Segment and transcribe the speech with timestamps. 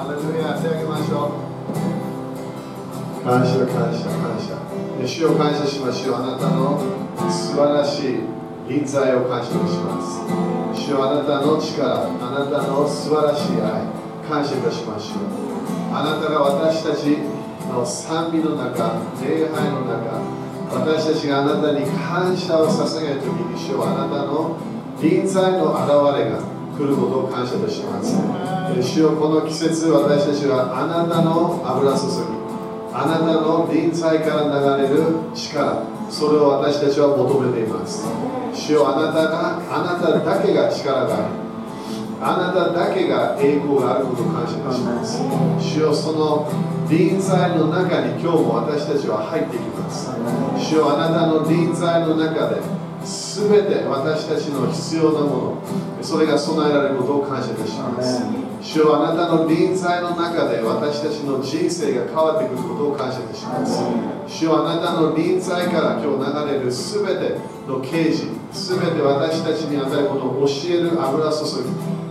[0.00, 1.44] ハレルヤ手を挙げましょう
[3.20, 4.56] 感謝感謝感謝
[5.04, 6.80] 主を感謝しましょうあなたの
[7.28, 8.24] 素晴らしい
[8.66, 10.24] 臨在を感謝します。
[10.72, 13.84] 主よあなたの力あなたの素晴らしい愛
[14.26, 17.18] 感謝いたしましょうあなたが私たち
[17.68, 20.16] の賛美の中礼拝の中
[20.80, 24.56] 私たちがあなたに感謝を捧げる時に主よあなたの
[25.02, 26.40] 臨在の現れが
[26.78, 28.59] 来ることを感謝とします。
[28.78, 32.40] 主よこの季節私たちはあなたの油注ぎ
[32.92, 38.04] あなたの臨在から流れる力それを私たちは求めています。
[38.52, 41.34] 主よあなたがあなただけが力がある。
[42.20, 45.22] あなただけが栄光があることを感謝します。
[45.58, 46.50] 主よその
[46.90, 50.10] 臨在の中に今日も私たちは入ってきます。
[50.58, 52.60] 主よあなたの臨在の中で
[53.04, 55.62] 全て私たちの必要なもの
[56.02, 58.22] それが備えられることを感謝いたします。
[58.62, 63.80] 主よあなたの臨在の中で私たちの人生が変わってくることを感謝いたします。
[64.28, 71.44] 主よあなたの臨在から今日流れる全ての啓示全て私たちに与えることを教える油注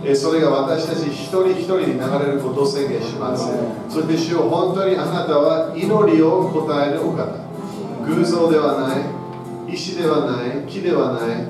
[0.02, 3.46] ぎそれが私たち一人一人に流れることを宣言します。
[3.88, 7.48] そして主よ本当にあなたは祈りを答えるお方。
[8.06, 9.19] 偶像ではない
[9.72, 11.46] 石ではない木ではない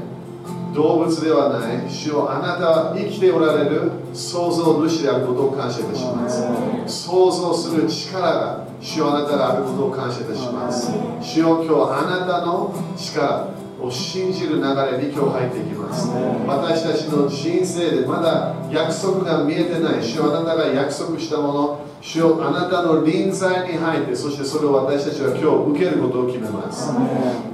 [0.75, 6.45] 動物ではない主よあなたは生きておられる創造主であることを感謝いたします。
[6.87, 10.93] 創造する力が主よあなたがあることを感謝いたします。
[11.21, 13.49] 主よ今日あなたの力
[13.83, 16.09] を信じる流れに今日入っていきます。
[16.47, 26.93] 私たちの人生でまだ約束が見えてない主よあなたが約束したもの主よあなたの臨在に入ってそしてそれを私たちは今日受けることを決めます。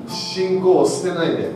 [0.09, 1.53] 信仰を捨てないで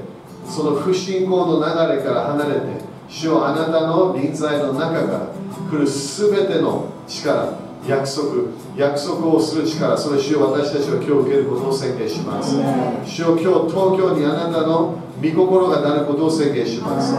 [0.47, 2.61] その不信仰の流れから離れて
[3.09, 5.27] 主よあなたの臨在の中から
[5.71, 12.57] 来る全ての力約束約束をする力それ主よ私たちは今日受けることを宣言します。
[13.05, 17.15] 主よ今日東京にあなたの御心がなることを宣言します。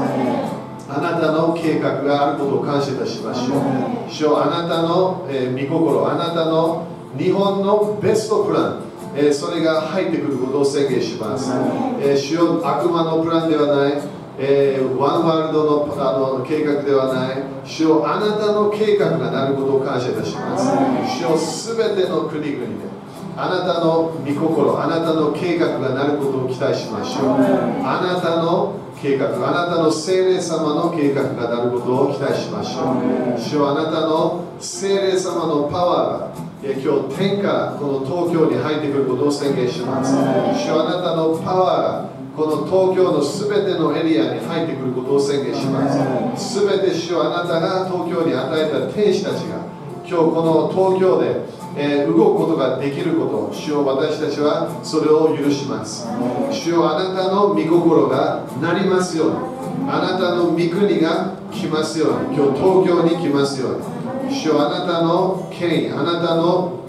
[0.90, 4.12] あなたの計画があることを感謝いたしましょう。
[4.12, 6.86] 主よあなたの、えー、御心あなたの
[7.18, 11.52] 日本のベストプランえー、それが入ってくることを宣言します、
[12.00, 14.02] えー、主よ悪魔のプランではない、
[14.40, 17.44] えー、ワンワールドのあの計画ではない。
[17.64, 20.72] 主よあなたの計画がなることを感謝いたします。
[21.20, 22.92] 主よすべての国々で
[23.38, 27.30] あなたの御心あなたの計画がなることを期待しましょう。
[27.84, 32.94] あなたの計画あなたの精霊様の計画がなることを期待しましょ
[33.36, 33.40] う。
[33.40, 40.14] 主よあなたの精霊様のパワーが今日天からこの東京に入ってくることを宣言します。
[40.14, 46.60] 主よあなたのパワーがこの東京のすべてのエリアに入ってくることを宣言します。
[46.60, 49.66] すべて主よあなたが東京に与えた天使たちが
[50.08, 51.46] 今日この東京で、
[51.78, 56.08] えー、動くことができること主よ私たちはそれを許します。
[56.52, 59.36] 主よあなたの御心がなりますように。
[59.90, 62.38] あなたの御国が来ますように。
[62.38, 64.34] 今日東京に来ますように。
[64.34, 66.80] 主よあなたの権威あなたの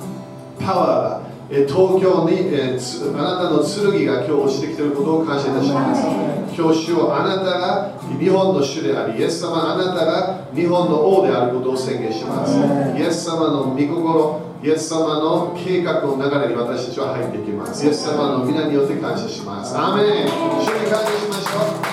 [0.60, 1.21] パワーが
[1.52, 6.02] 東京に、えー、あなたの剣が今日落ちてきていることを感謝いたします。
[6.56, 12.56] 今日主をあなたが日本の主でありイエス様あなたが日本の王であることを宣言します。
[12.98, 17.84] イエス様の御心イエス様の計画の流れに私たちは入っていきます。
[17.84, 19.76] イエス様の皆によって感謝します。
[19.76, 20.26] アーメン。
[20.26, 21.92] 主に感謝しましょう。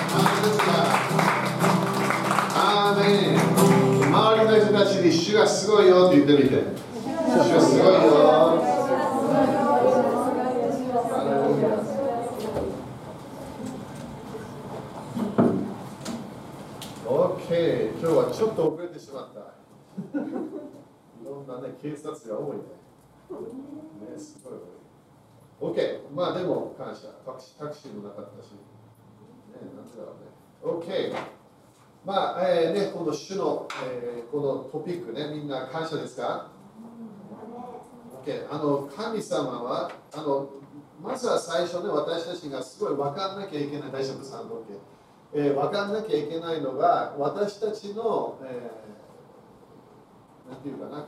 [2.56, 4.08] アーメン。
[4.08, 6.64] 周りの人たちに主がすごいよって言ってみて。
[7.28, 8.80] 主がすごいよ
[17.06, 19.38] OK 今日はちょっと遅れてしまった。
[19.38, 19.44] い
[21.24, 22.62] ろんなね警察が多いね。
[24.10, 24.54] ねすごい
[25.62, 25.78] 多い。
[25.78, 27.06] OK まあでも感謝。
[27.24, 28.50] タクシータクシーもなかったし。
[28.50, 28.58] ね
[29.76, 30.16] なんだろ
[30.82, 31.14] うね。
[31.14, 31.14] OK
[32.04, 36.50] まあ、えー、ね、この主の、えー、このトピックね、みんな感謝ですか、
[38.24, 40.48] ?OK、あの神様はあの、
[41.00, 44.24] まずは最初ね、私たちがすごい分かんなきゃいけない、大丈夫？
[44.24, 44.64] さん、OK
[45.32, 51.06] えー、分かんなきゃいけないのが、私たちの、えー、ていうかな、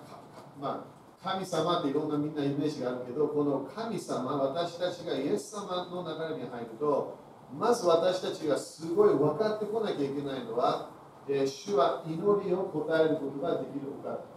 [0.60, 7.18] まあ、神様っていろんなみんなイメージがあるけど、この神様、私たちがイエス様の流れに入ると、
[7.56, 10.90] まず私たちがすごい分かってこなきゃいけないのは、
[11.28, 14.32] えー、主は祈りを答えることができるお方。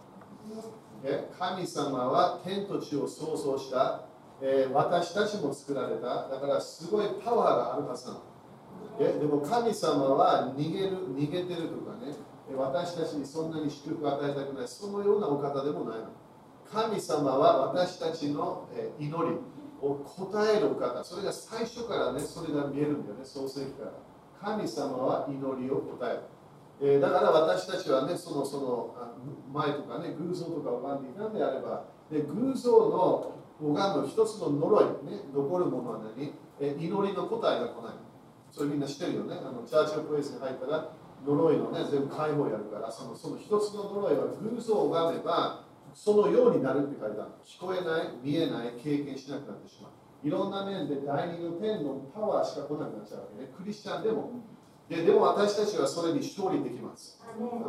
[1.37, 4.05] 神様は天と地を創造した、
[4.41, 6.29] えー、私たちも作られた。
[6.29, 8.34] だからすごいパワーがあるはずなの。
[8.99, 12.13] えでも神様は逃げる、逃げてるとかね、
[12.55, 14.67] 私たちにそんなに祝福を与えたくない。
[14.67, 16.07] そのようなお方でもないの。
[16.71, 18.67] 神様は私たちの
[18.99, 19.37] 祈り
[19.81, 21.03] を答えるお方。
[21.03, 23.25] それが最初からねそれが見えるんだよね。
[23.25, 23.91] 創世記から。
[24.41, 26.21] 神様は祈りを答える。
[26.81, 28.95] えー、だから私たちはね、そのその
[29.53, 33.31] 前とかね、偶像とか拝んでいたんであれば、で偶像の
[33.61, 37.93] 拝む一つの呪い、ね、残るものは何、えー、祈りの答えが来ない。
[38.55, 39.35] それみんな知ってるよね。
[39.35, 47.31] あのチャーチのプレイスに入ったら、呪いのね、全部解放やるから、そのその一つの呪いは偶像を拝めば、そのようになるって書いてある。
[47.43, 49.91] 聞こえない、見えない、経験しなくなってしまう。
[50.25, 53.51] いろんな面で第二の天のパワーしか来なくなっちゃうわけね。
[53.57, 54.31] クリスチャンでも。
[54.87, 57.19] ででも私たちはそれに勝利できます。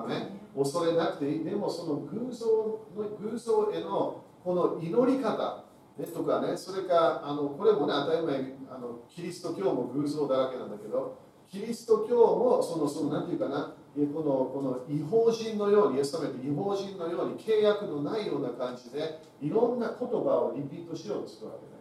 [0.07, 1.45] ね、恐れなくていい。
[1.45, 2.47] でもその偶像
[2.95, 5.65] の偶像へのこの祈り方、
[5.99, 8.37] ね、とかね、それかあのこれもね、当たり前
[8.71, 11.17] あのキリスト教も偶像だらけなんだけど、
[11.49, 14.05] キリスト教もその、そのなんていうかな、この
[14.53, 21.77] この違法人のように、イエス様違法人のように契約のないような感じで、いろんな言葉をリピートしようとするわけね。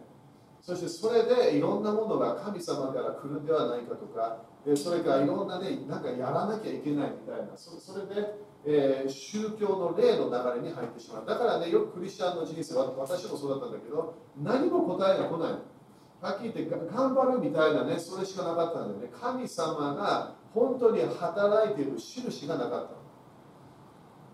[0.62, 4.42] そしてそれでいろんなものが神様から来るんではないかとか、
[4.74, 11.24] それかいろんなね、なんかやらなきゃいけないみたいな、それで、えー、宗教の霊の流れに入ってしまう。
[11.24, 15.52] だからね、よくクリスチャンの人生は、私もそうだったんだけど、何も答えが来ない。
[16.20, 19.08] はっきり言って頑張るみたいなね、それしかなかったんだよね。
[19.12, 22.88] 神様が本当に働いている印がなかっ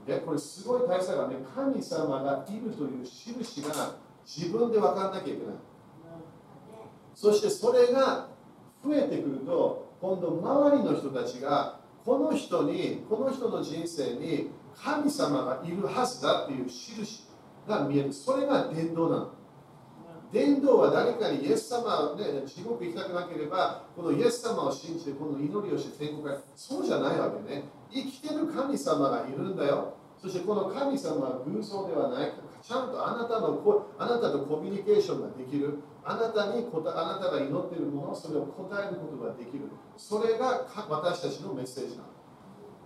[0.06, 0.12] た。
[0.12, 5.56] で、これすごい大切がね、神様がいるという印が自分で分かんなきゃいけない。
[7.14, 8.28] そしてそれが
[8.82, 17.24] 増えてくると、今度周りの人たちがこの人にこの人の人生に神様がいるはずだっていう印
[17.68, 18.12] が見える。
[18.12, 19.30] それが伝道なの。
[20.32, 26.38] 伝道は誰かにイエス様ね地獄行きたくなければこのイエス様を信じてこの祈りをして天国へ。
[26.56, 27.64] そうじゃないわけね。
[27.92, 29.94] 生きてる神様がいるんだよ。
[30.20, 32.32] そしてこの神様は偶像ではない。
[32.62, 35.78] ちゃんとあなたのあなたとコミュニケーションができる。
[36.04, 39.68] あなたにあなたが祈っているものそれを答えることができる。
[39.96, 42.08] それが私たちのメッセージなの。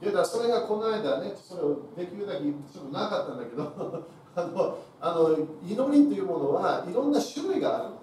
[0.00, 4.04] でだそれがこの間ねそれをできるだけちょっとなかったんだけど
[4.34, 7.96] あのあの祈りというものはいろんな種類があるの。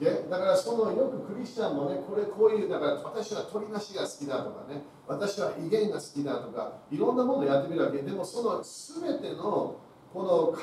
[0.00, 8.02] でだからそのよくクリスチャンもねこれこういうだから私は鳥なしが好きだとかね私は威厳が好きだとかいろんなものをやってみるわけ。
[8.02, 9.76] でもその全ての
[10.12, 10.54] この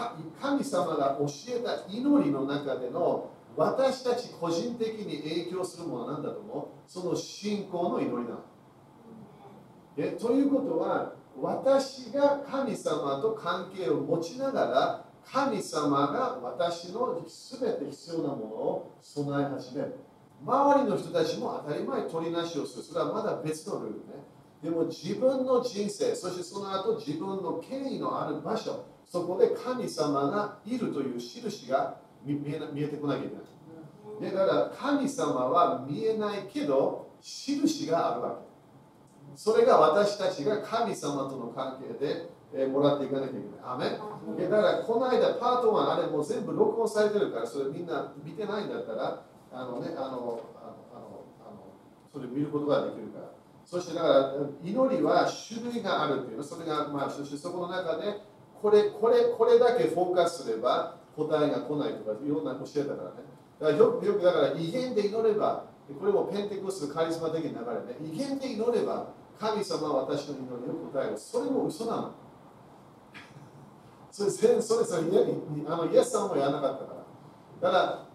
[0.42, 6.68] 神様が教えた祈りの中での私たち個人的に影響するものなんだと思う？
[6.88, 8.40] その信仰の祈りなの。
[9.96, 19.96] でということは私が神様と関係を持ちながら神様が私の全て必要なものを備え始める。
[20.46, 22.84] 周りの人たちも当たり前取りなしをする。
[22.84, 24.02] それはまだ別のルールね。
[24.62, 34.34] でも自分の人生、そしてその後自分の権威のある場所、そこで神様がいるという印が見え見えてこなきゃいけない。
[34.34, 38.54] だから神様は見えないけど印があるわけ。
[39.36, 43.48] それが私たちが神様との関係で、えもらっていかなきゃいけない。
[43.64, 43.86] アメ
[44.44, 50.42] だからこの間パート1あれもう全部録音されてるからそれみんな見てないんだったらあのねあのあの
[51.42, 51.74] あの
[52.12, 53.34] それ見ることができるから。
[53.66, 58.20] そしてだから祈りは種類があるっていうのそれがまあそしてそこの中で
[58.62, 63.16] これこれこれだけフォーカスすれば答えが来ないとかいろんな教えたからね。
[63.60, 65.66] だからよくよくだから威厳で祈れば
[66.00, 68.14] これもペンテコスカリスマ的な流れね。
[68.14, 71.18] 威厳で祈れば神様は私の祈りを答える。
[71.18, 72.12] それも嘘なの。
[74.12, 75.02] それそれそれそれ
[75.68, 76.94] あのイエス様もやらなかったか
[77.62, 77.72] ら。
[77.72, 78.06] だから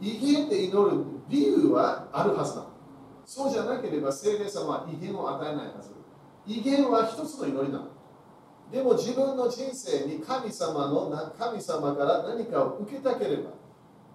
[0.00, 2.70] 威厳で祈る理由はあるはずなの。
[3.26, 5.90] そうじゃなければ聖霊様は威厳を与えないはず。
[6.46, 7.99] 威厳は一つの祈りなの。
[8.70, 13.50] でも自分の人生に神様の神様から何かを受けたければ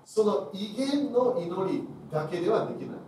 [0.05, 3.05] その威厳の祈りだけではできない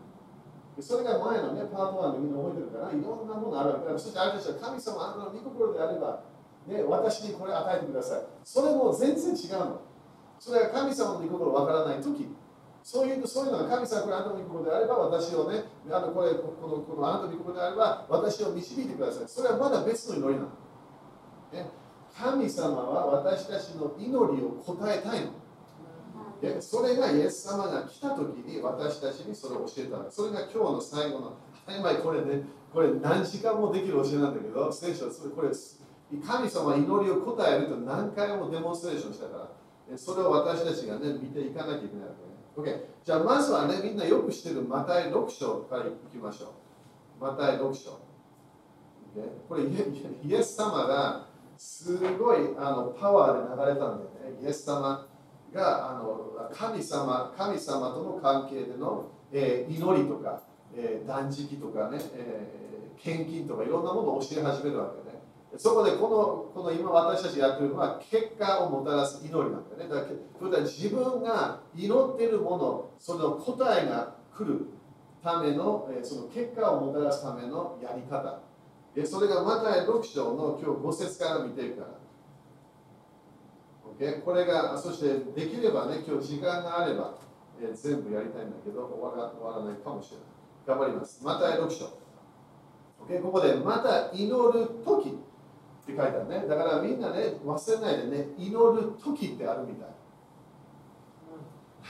[0.79, 3.97] それが前のね、パート1でみんな覚えてるから、いろんなものあるわけだ。
[3.97, 6.21] そしてある人は神様、あなたの御心であれば、
[6.67, 8.21] ね、私にこれ与えてください。
[8.43, 9.81] それも全然違うの。
[10.39, 12.27] それが神様の御心わからないとき、
[12.83, 19.27] そういうそういうのが神様これあなたの御心であれば、私をね、あのこれこのこのあなたの御心であれば、私を導いてください。
[19.27, 20.49] それはまだ別の祈りなの。
[22.17, 25.31] 神様は私たちの祈りを答えたいの。
[26.41, 31.33] でそれがイエス様が来た時に私たちにそれを教えたそれが今日の最後の
[31.67, 32.43] 今これね。
[32.73, 34.71] これ何時間もできる教えなんだけど。
[34.71, 35.49] 聖書はこれ
[36.25, 39.49] 神様は祈りを答えると何回もデモンストレーションしたか
[39.89, 39.97] ら。
[39.97, 42.13] それを私たちがね見ていかなきゃいけないわ
[42.55, 42.73] けね。
[42.73, 46.53] OK じゃあまずはねみんなよく知ってるマタイ6章からいきましょ
[47.19, 47.23] う。
[47.23, 47.99] マタイ6章。
[49.49, 51.26] これイエス様が
[51.57, 54.43] すごいあのパワーで流れたんだよね。
[54.43, 55.07] イエス様
[55.53, 60.41] があの神様神様との関係での、えー、祈りとか、
[60.75, 65.17] えー、断食とかね、えー、献金とかいろんなものを教え始めるわけね。
[65.55, 69.89] そこでこのこの今私たちやってるのは結果をもたらす祈りなんだよね。
[69.89, 74.67] だから自分が祈ってるもの、その答えが来る
[75.23, 78.46] ための、えその結果をもたらすためのやり方。
[79.05, 81.89] それがマタイ6章の今日5節から見ていくから。
[83.99, 84.21] Okay?
[84.21, 87.15] これが、そしてできればね、今日時間があれば、
[87.59, 90.25] えー、全部やりたいんだけど終わら、終わらないかもしれない。
[90.67, 91.23] 頑張ります。
[91.23, 91.85] マタイ6章。
[93.07, 93.21] Okay?
[93.21, 95.13] ここで、また祈る時っ
[95.85, 96.45] て書いてあるね。
[96.47, 99.89] だからみんなね、忘れないでね、祈る時ってあるみたい。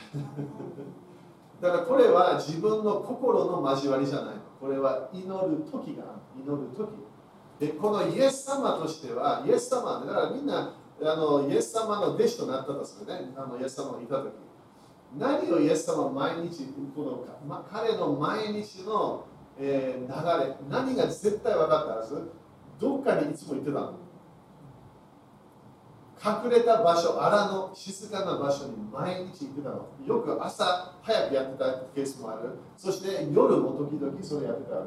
[1.62, 4.47] だからこれは自分の心の交わりじゃないの。
[4.60, 6.90] これは祈る時が祈る時。
[7.60, 14.34] で、このイエス様としては、イエス様、だからみんなあのイエス様の弟子となったとするね、あのイエス様がいた時。
[15.18, 19.26] 何をイエス様毎日、このかま、彼の毎日の、
[19.60, 22.30] えー、流れ、何が絶対分かったはず、
[22.80, 24.07] どっかにいつも行ってたの？
[26.24, 29.88] 隠れた場所、荒の静かな場所に毎日行ってたの。
[30.06, 32.58] よく朝早くやってたケースもある。
[32.76, 34.82] そして夜も時々それやってた。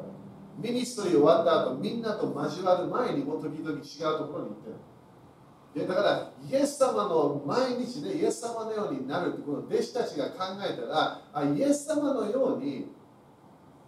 [0.57, 4.75] ミニストリー終わった後、みんなと交わる前にも時々違うところに行ってる。
[5.73, 12.91] でだから、イエス様の毎日でイエス様のようになるって、この弟子たちが考えたら、あイエス様のように、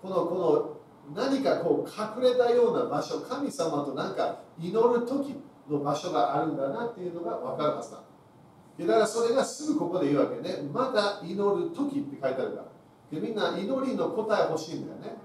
[0.01, 5.35] このこの何かこう隠れたような場所、神様となんか祈る時
[5.69, 8.03] の場所があるんだなっていうのが分かるはずだ。
[8.79, 10.63] だからそれがすぐここで言うわけね。
[10.73, 12.65] まだ祈る時って書いてあるから。
[13.11, 15.15] でみんな祈りの答え欲しいんだよね。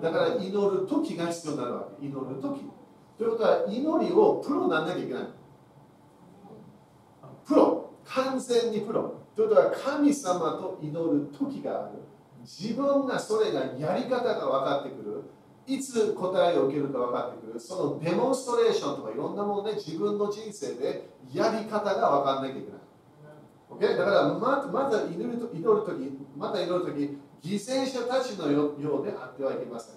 [0.00, 2.06] だから祈る時が必要になるわけ。
[2.06, 2.60] 祈る時。
[3.18, 5.24] ということは祈りをプロにならなきゃいけない。
[7.44, 7.90] プロ。
[8.04, 9.14] 完全にプロ。
[9.34, 11.98] ということは神様と祈る時がある。
[12.42, 15.22] 自分がそれがやり方が分かってくる。
[15.66, 17.60] いつ答えを受けるか分かってくる。
[17.60, 22.82] そのデモンストレーションとかいろんなもので自分の人生でやり方が分かんなきゃいけない。
[23.70, 23.96] Okay?
[23.96, 25.58] だからままず祈るとき、
[26.36, 29.94] また祈るとき、犠牲者たちのようであってはいけません。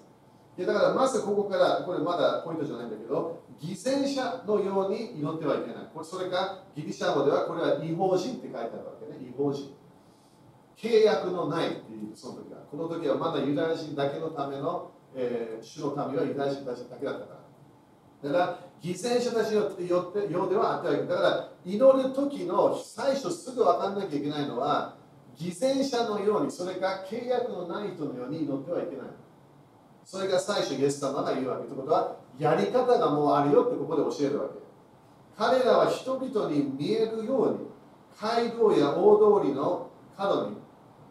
[0.58, 5.90] でだからまずここから、これまだポイントじゃないんだけど、犠牲者のように祈ってはいけない。
[5.94, 9.30] これそれかギリシャ語ではこれは違法人って書いてあるわけね。
[9.30, 9.74] 違法人。
[10.78, 12.60] 契約のないっていうその時は。
[12.72, 17.34] この時はまだユダヤ人だけのためのえー、主の民はユダヤ人たちだけだったか
[18.24, 18.32] ら。
[18.32, 19.56] だから、犠牲者たちに
[19.90, 24.96] よってようではあったわけだから、祈る時の最初すぐ分かんなきゃいけないのは、
[25.38, 29.08] 犠牲者のように、それか契約のない人のように祈ってはいけない。
[30.04, 31.64] それが最初、イエス様が言うわけ。
[31.64, 34.56] ということは、やり方がもうあるよってここで教えるわけ。
[35.38, 37.60] 彼らは人々に見えるように、
[38.20, 40.58] 街道や大通りの角に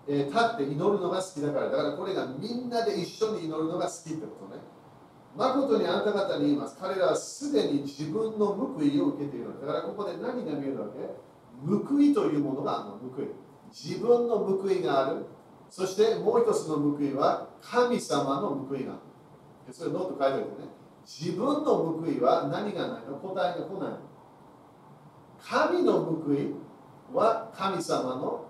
[0.07, 4.63] えー、立って祈るのが好きだから、だからこれがみんなで一緒に祈るのが好きってことね。
[5.37, 6.77] 誠にあなた方に言います。
[6.79, 9.47] 彼らはすでに自分の報いを受けている。
[9.61, 11.01] だからここで何が見えるわけ？
[11.67, 13.27] 報いというものがあるの、報い。
[13.73, 15.27] 自分の報いがある。
[15.71, 18.97] そしてもう一つの報いは神様の報いがあ
[19.67, 19.75] る。
[19.75, 20.69] それノート書いておいてね。
[21.05, 23.17] 自分の報いは何がないの？
[23.17, 23.99] 答えが来ないの。
[25.43, 26.55] 神の報い
[27.13, 28.44] は神様の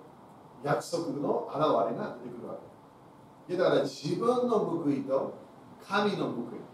[0.65, 2.59] 約束の現れが出てくるわ
[3.47, 3.57] け。
[3.57, 5.35] だから自分の報いと
[5.87, 6.65] 神の報い。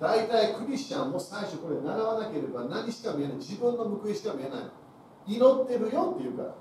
[0.00, 3.36] 大体クリスチャンも最初これ習わなければ何しか見えない。
[3.36, 5.34] 自分の報いしか見えない。
[5.34, 6.54] 祈ってるよって言うから。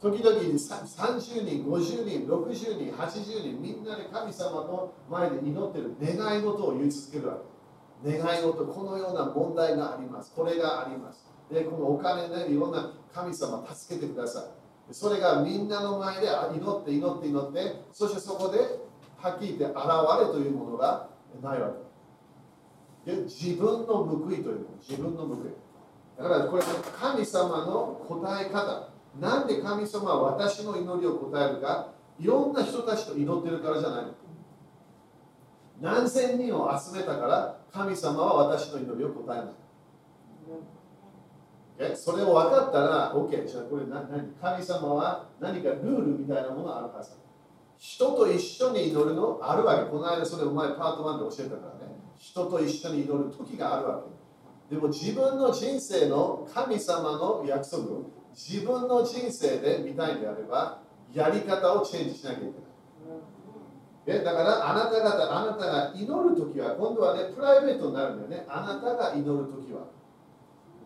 [0.00, 7.38] 時々30人、50人、60人、80人、みんなで神様の前で祈ってる願い事を言い続けるわ
[8.02, 8.18] け。
[8.18, 10.32] 願い事、このような問題があります。
[10.34, 11.24] これがあります。
[11.52, 14.61] で、このお金でいろんな神様助けてください。
[14.92, 18.58] それがみんなの前で祈って祈って祈ってそしてそこで
[19.16, 19.86] はっきり言って現
[20.20, 21.08] れというものが
[21.42, 21.70] ないわ
[23.04, 23.12] け。
[23.12, 25.38] で自分の報いという自分の報い。
[26.18, 26.62] だからこれ
[27.00, 28.88] 神様の答え方。
[29.20, 31.92] なんで神様は私の祈りを答えるか。
[32.18, 34.04] いろんな人たちと祈ってるからじゃない。
[34.04, 34.12] の
[35.80, 39.46] 何千人を集めたから神様は私の祈りを答えない
[41.94, 44.06] それを分かったら OK じゃあこれ何
[44.40, 47.12] 神様は何かルールみたいなものがあるはず
[47.82, 49.90] 人と一緒に祈るのあるわけ。
[49.90, 51.92] この間それお前パート1で教えたからね。
[52.16, 54.04] 人と一緒に祈る時があるわ
[54.70, 54.74] け。
[54.76, 60.80] でも自分の人生の神様の約束を自分の人生で見たいんであれば
[61.12, 62.52] やり方をチェンジしなきゃいけない。
[64.06, 68.46] えだからあなた方、あなたが祈るときは、今度はね、プライベートになるんだよね。
[68.48, 69.86] あなたが祈るときは。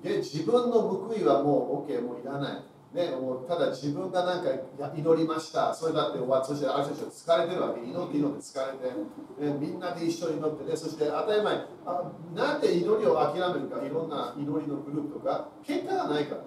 [0.07, 2.63] で自分の報いはもう OK、もういらない。
[2.95, 4.51] ね、もうただ自分がなんか
[4.97, 16.43] 祈りました、それだって終わって、そしてある人疲れてるわけ、祈って祈って疲れて、ね、みんなで一緒に祈ってね、そして当たり前あ、なんで祈りを諦めるか、いろんな祈りのグループとか、結果がないから。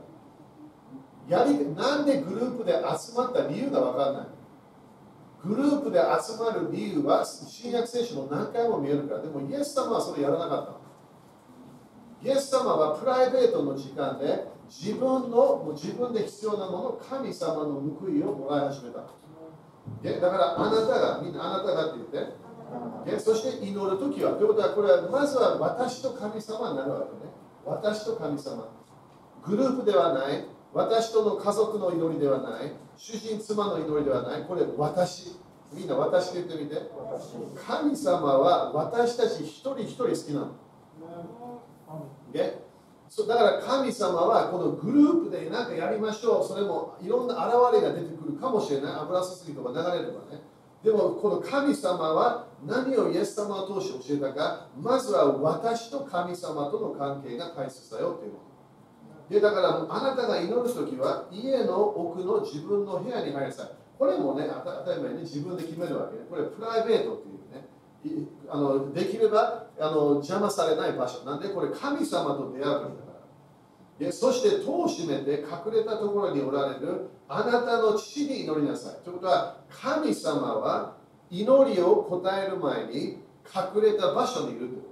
[1.27, 4.27] やりなんでグループで集まった理由が分からない。
[5.43, 10.78] グループで集まる理由は新約聖書の何回も見えるから、でもイエス様はそれやらなかった。
[12.21, 19.03] イエス様はプライベートの時間で自分のもう自分で必要なもの神様の報いをもらい始めた。
[20.03, 22.33] でだからあなたが、みんなあなたがって言って、
[23.09, 27.31] でそして祈るときは、ということはこれはまずは私と神様になるわけね。
[27.65, 28.69] 私と神様。
[29.43, 35.37] グループではない、私との家族の祈りではない、主人妻の祈りではない、これ私。
[35.71, 36.75] みんな私って言ってみて。
[37.65, 40.47] 神様は私たち一人一人好きなの。
[42.31, 42.61] で
[43.09, 46.47] そうだから神様はこのグループで何かやりましょう。
[46.47, 48.93] それもいろんな現れが出てくるかもしれない。
[48.93, 50.41] 油すすぎとか流れればね。
[50.83, 58.39] でもこの神様は何をイエス様を通して教えたか、まずは私と神様との関係が大切だよっていうの。
[59.29, 63.71] でだからあなたが祈るときは家の奥の自分の部屋に入りなさい。
[63.97, 66.23] これもね、当たり前に、自分で決めるわけね。
[66.29, 67.38] これプライベートっていう
[68.49, 71.25] あのできればあの邪魔されない場所。
[71.25, 72.95] なんでこれ神様と出会うわけだか
[73.99, 74.05] ら。
[74.05, 79.03] でそして戸を閉めて隠れたところにおられるあなたの父に祈りなさい。
[79.03, 80.95] ということは神様は
[81.29, 84.89] 祈りを答える前に隠れた場所にいると。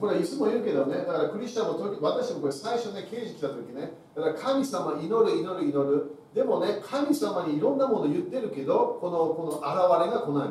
[0.00, 10.48] これはいつも言うけどね、だからクリスチャンも時、私もこれ最初ね、刑事来た時ね、だから神様祈る祈る祈る、でもね、神様にいろんなもの言ってるけど、このこの現れが来ない。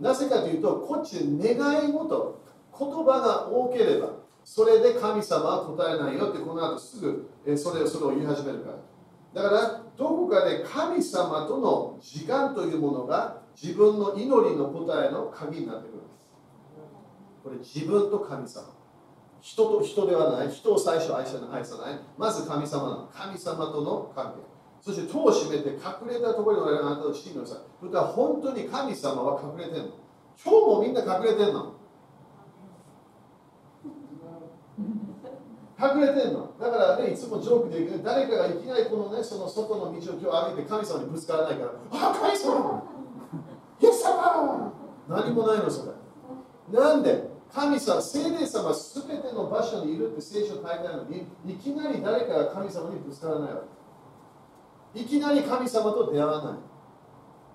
[0.00, 2.40] なぜかというと、こっち願い事、
[2.78, 4.10] 言葉が多ければ、
[4.44, 8.70] それで神様は答えないよって、この後すぐそれそれを言い始めるか
[9.34, 9.42] ら。
[9.42, 16.32] だから、どこかで神様との時間というものが自分の祈りの答えの鍵になってくるんです。
[17.42, 18.66] これ自分と神様。
[19.40, 22.00] 人と人ではない、人を最初愛さない。
[22.18, 23.08] まず神様なの。
[23.12, 24.55] 神様との関係。
[24.86, 27.58] そして戸を閉めて隠れたところにおられるあなたを信じなさい。
[27.80, 29.90] それから本当に神様は隠れてんの。
[30.40, 31.74] 今日もみんな隠れてんの。
[35.76, 36.54] 隠れてんの。
[36.60, 42.84] だからね、いつもジョークで言うけど、誰かがいきなりこのね、その外の道を今日歩いて神様にぶつからないから、あ、神様
[43.82, 44.72] イエス様
[45.08, 46.78] 何もないの、それ。
[46.78, 53.75] なんで神様、聖霊様すべての場所にいるって聖書書いてあるのに、いきなり誰かが神様にぶつからないわけ。
[54.96, 56.54] いきなり神様と出会わない。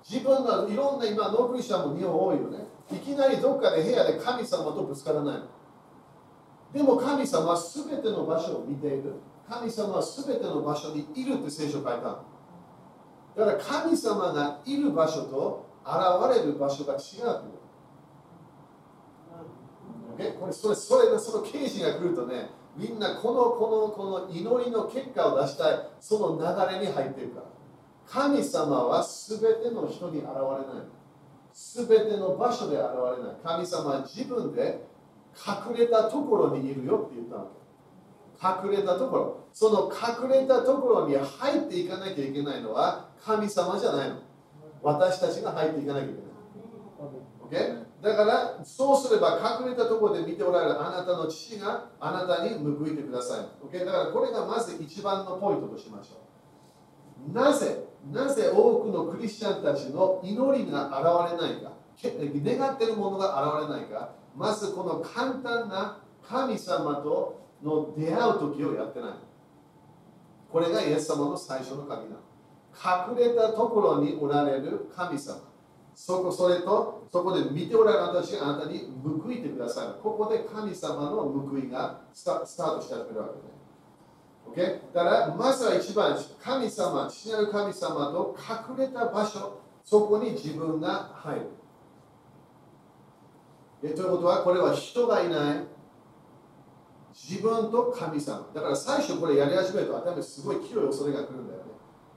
[0.08, 2.60] 自分のいろんな今ノークリスチャンも日本多いよね。
[2.92, 5.40] いきなりどっかで部屋で神様とぶつからない。
[6.78, 9.16] でも神様は全ての場所を見ている。
[9.50, 11.92] 神様は全ての場所にいるって聖書書いた。
[11.92, 12.22] だか
[13.36, 17.42] ら神様がいる場所と現れる場所が違う。
[20.40, 25.80] これそれそれその刑事が来るとねみんなこのこのこの祈りの結果を出したい。
[26.00, 27.46] その流れに入っているから。
[28.08, 30.86] 神様は全ての人に現れない。
[31.54, 32.86] 全ての場所で現
[33.18, 33.36] れない。
[33.44, 34.86] 神様は自分で
[35.36, 38.72] 隠れたところにいるよって言ったわけ。
[38.72, 39.38] 隠れたところ。
[39.54, 44.16] その隠れたところに入っていかなきゃいけないのは神様じゃないの。
[44.82, 46.10] 私たちが入っていかなきゃい
[47.50, 47.82] けない。
[47.82, 47.91] OK?
[48.02, 53.68] だからそうすれば隠れたところで見ておられるあなたの父があなたに報いてください。
[53.68, 53.86] Okay?
[53.86, 56.22] だからこれがまず一番のポイントとしましょ
[57.30, 57.34] う。
[57.34, 61.72] なぜ、なぜ多くのクリスチャンたちの祈りが現れないか、
[62.04, 69.12] 願っているものが現れないか、まずこの簡単な神様との出会う時をやってない。
[70.52, 72.22] これがイエス様の最初の鍵なの。
[72.74, 75.51] 隠れたところにおられる神様。
[76.04, 79.94] そこそれとそこで見ておられる私があなたに報いてくださる。
[80.02, 83.30] ここで神様の報いがスタートしてくるわ
[84.56, 84.80] けね。
[84.82, 84.94] OK?
[84.96, 91.42] だからまずは一番神様、父なる神様と隠れた場所、そこに自分が入る。
[93.84, 95.64] えということはこれは人がいない
[97.14, 98.50] 自分と神様。
[98.56, 101.66] だから最初これやり始めると頭すごい広い恐れが来るんだよね。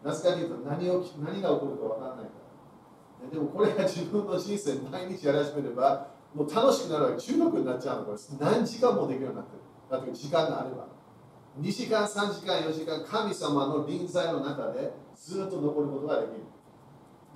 [0.03, 2.44] なぜかというと何を何が起こるか分からないから。
[3.33, 8.05] でもこれが自分の人生毎日やり始めればもう楽しくなるわけ中毒になっちゃうの。
[8.05, 9.63] これ何時間もできるようになってる。
[9.91, 10.87] だって時間があれば。
[11.61, 16.37] 2時間3時間4時間神様の臨在の中でずっと残ることができる。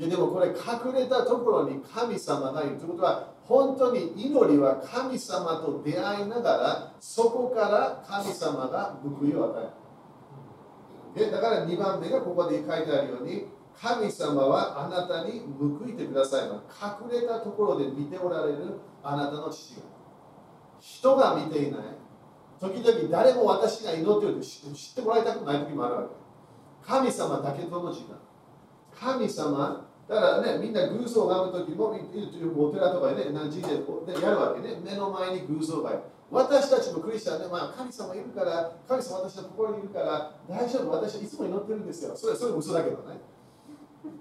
[0.00, 9.72] いやでもこれ隠れたところに神様がいるということは本当に祈りは神様と出会いながらそこから神様が報いを与
[11.14, 11.26] える。
[11.26, 11.30] で。
[11.30, 13.46] だから2番目がここで書いてあるように
[13.80, 19.82] 神様はあなたに報いてくださいま隠れたところで見ておられるあなたの父が
[20.80, 21.80] 人が見ていない
[22.60, 26.08] 時々誰も私が祈っていると知ってもらいたくない時もあるわけ
[26.84, 28.18] 神様だけとの時間
[28.94, 31.92] 神様だからね、みんな偶像を拝む時も、
[32.56, 34.80] お寺とかでね、何時でやるわけね。
[34.82, 36.00] 目の前に偶像がいる。
[36.30, 42.16] 私たちもクリスチャンで、まあ、神様いるから、神様私の心にいるから、大丈夫、私はいつも祈ってるんですよ。
[42.16, 43.20] それそれも嘘だけどね。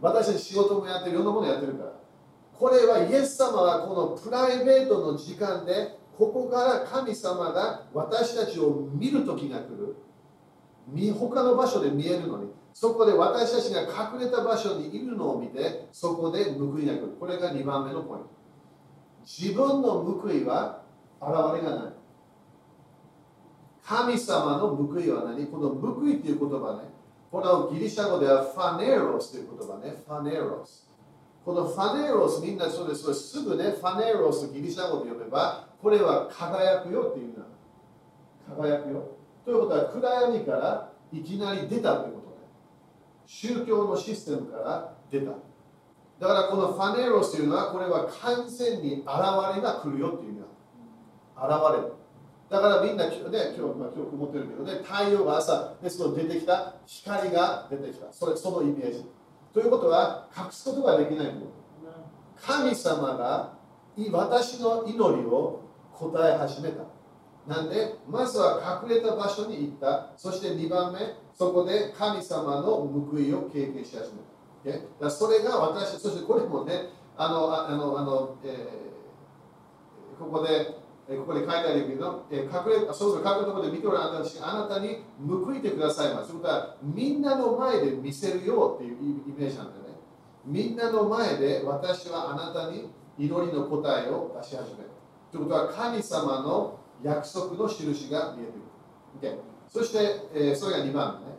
[0.02, 1.92] 私たち仕事もやってる、いろんなものやってるから。
[2.58, 9.96] これはイエス様はこのプライベートの時間で、ここから神様が私たちを見る時が来る。
[11.14, 12.50] 他の場所で見えるのに。
[12.74, 17.16] そこで私たちが隠れた場所にいるのを見て、そこで報いが来る。
[17.20, 18.30] これが2番目のポイント。
[19.26, 20.82] 自分の報いは
[21.22, 21.30] 現
[21.62, 21.94] れがない。
[23.84, 25.48] 神様の報いは何？
[25.48, 26.90] この報いという言葉ね。
[27.32, 29.96] このギリシャ語ではファネロスという言葉ね。
[30.08, 30.88] ファネロス。
[31.44, 33.14] このファネロス、みんなそうです。
[33.14, 37.46] すぐね、ファネロスギリシャ語で読めば、これは輝くよっていうの
[38.56, 39.04] 輝くよ。
[39.46, 42.48] ということは、暗闇からいきなり出たということね。
[43.26, 45.32] 宗教のシステムから出た。
[46.20, 51.48] だからこのファネロスというのは、これは完全に現れが来るよっていう意味だ。
[51.48, 51.94] 現れる。
[52.50, 53.32] だからみんな、ね、今日、
[53.78, 58.12] まあ、今日曇ってるけどね、太陽が朝、でその出てきた光が出てきた。
[58.12, 59.06] それそのイメージ。
[59.54, 61.34] ということは、隠すことができない
[62.40, 63.54] 神様が
[64.12, 66.84] 私の祈りを答え始めた。
[67.48, 70.12] なんで、まずは隠れた場所に行った。
[70.16, 71.00] そして2番目、
[71.34, 74.12] そこで神様の報いを経験し始
[74.66, 75.06] めた。
[75.06, 86.32] だそれが私、そしてこれもね、あの、あの、あのえー、ここで、ここで書いてあるけど、え、隠れそうそう隠れたところで見ておられた私あなたに報いてくださいます。
[86.32, 89.96] ということは、みんなの前で見せるよっていうイメージなんだよね。
[90.46, 94.90] みんなの前で私はあなたに祈りの答えを出し始める。
[95.32, 98.48] ということは、神様の約束の印が見え
[99.22, 99.40] てくる。
[99.40, 101.38] o、そして、えー、それが2番ね。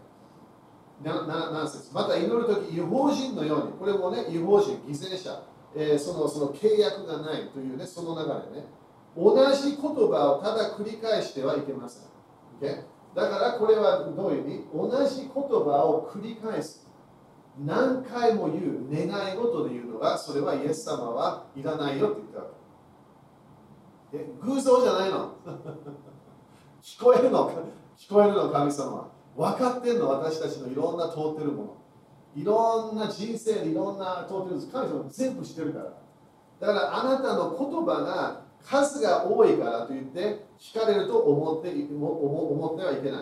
[1.03, 5.43] 何節また祈るとき、違法人のように、これもね、違法人、犠牲者、
[5.77, 8.67] えー、そのその契約がないというね、その流れね。
[9.19, 12.09] 同じ言葉をただ繰り返してはいけません。
[12.61, 12.85] Okay?
[13.15, 14.65] だからこれはどういう意味？
[14.73, 16.87] 同じ言葉を繰り返す。
[17.59, 22.45] 何回も言う、願い事で言うのが、それはイエス様はいらないよって言ったわ
[24.13, 24.19] け。
[24.19, 25.33] え偶像じゃないの
[26.81, 27.53] 聞こえるのか？
[27.97, 28.93] 聞こえるの神様
[29.37, 31.69] は分かってんの私たちのいろんな通ってるもの
[32.37, 35.85] いろんな人生でいろんな通ってるんです神様全部してるから
[36.61, 43.21] だからあなたの言葉が数が多いからといって聞かれると思って思ってはいけな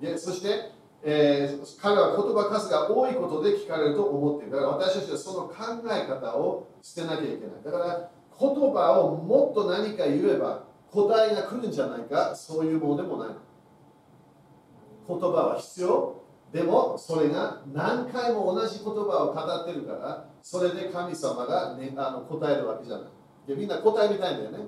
[0.00, 0.04] い。
[0.04, 0.72] でそして、
[1.02, 4.56] えー、彼は言葉数が多いことで聞かれると思っている。
[4.56, 5.54] だから私たちはその考
[5.90, 7.40] え方を捨てなきゃいけない。
[7.64, 12.34] だから言葉をもっと何か言えば答えが来るんじゃないか。
[12.34, 13.28] そういうものでもない。
[15.08, 16.18] 言葉は必要。
[16.52, 23.08] でもそれが何回も同じ言葉を語ってるからそれで神様が、ね、あの答えるわけじゃない。
[23.48, 24.58] でみんな答えみたいんだよね、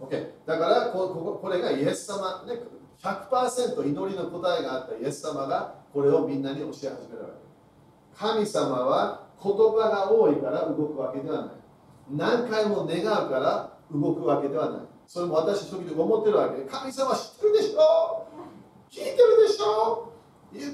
[0.00, 2.54] OK、だからこここれがイエス様、ね、
[3.02, 7.48] 100%祈りの答えがあったイエス様がこれをみんなに教え始めるわけ。
[8.16, 11.54] 神様は言葉が多いから動くわけではない。
[12.10, 14.80] 何回も願うから動くわけではない。
[15.06, 16.58] それも私時々思ってるわけ。
[16.58, 18.26] で、神様知ってるでしょ
[18.90, 20.12] 聞いてるでしょ
[20.50, 20.72] お願い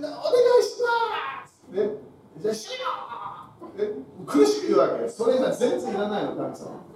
[0.62, 1.62] します。
[1.70, 1.90] ね、
[2.38, 2.84] じゃあ、しよ
[4.26, 5.08] 苦しく言うわけ。
[5.08, 6.93] それが全然いらないの、神様。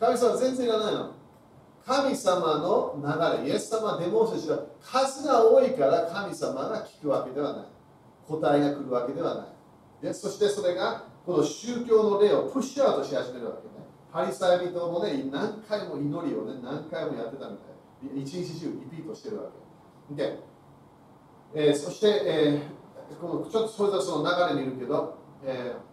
[0.00, 1.14] 神様全然いらないの。
[1.84, 7.66] 神様の流れ、イエス様、デモンストは数が多いから神様が聞くわけではない。
[8.28, 9.46] 答えが来るわけではない。
[10.02, 13.86] でそしてそれがこの宗教の例をプッシュアウトし始めるわけね。
[14.12, 18.22] パリサイ人もね、何回も祈りをね、何回もやってたみたい。
[18.22, 19.50] 一日中リピートしてるわ
[20.08, 20.14] け。
[20.14, 20.38] で、
[21.54, 25.88] えー、そして、えー、このちょっとそれぞれその流れにいるけど、えー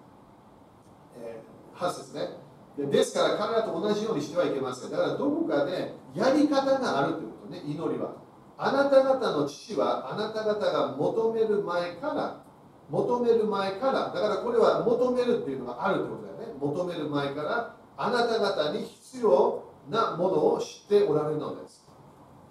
[1.21, 2.44] えー、8節ね
[2.77, 2.85] で。
[2.87, 4.91] ですから彼らと同じようにしてはいけません。
[4.91, 8.13] だからどこかでやり方があるということね、祈りは。
[8.57, 12.41] あなた方の父はあなた方が求める前から
[12.89, 16.53] 求める前から、だからこれは求めるっていうのがあるってことだよね。
[16.59, 21.83] 求める前から、あなた方に必要なものを知っておられるのです。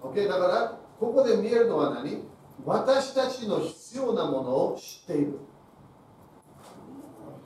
[0.02, 0.28] OK?
[0.28, 2.24] だから、ここで見えるのは何？
[2.64, 5.38] 私たちの必要なものを知っている。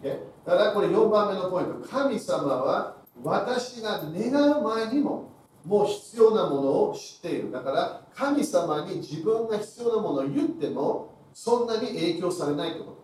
[0.03, 0.19] OK?
[0.49, 1.89] だただこれ4番目のポイント。
[1.89, 5.31] 神様は私が願う前にも
[5.67, 7.53] もう必要なものを知っている。
[7.53, 12.99] だから神様に自分が必要なものを言ってもそんなに影響されないってこと。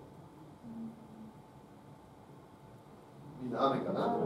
[3.43, 4.17] みんな雨かな、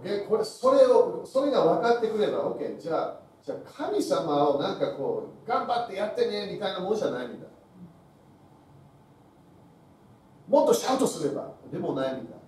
[0.00, 7.48] OK これそれをそれが分かってくれば OK じゃあじゃあ神様をなんかこう頑張ってやってねみたいなもんじゃないみたい
[10.48, 12.38] もっとシャウトすればでもないみたい。